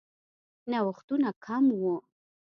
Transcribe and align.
نوښتونه 0.71 1.29
کم 1.45 1.65
وو. 1.81 1.95